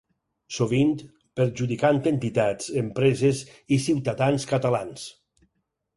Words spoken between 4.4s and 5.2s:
catalans.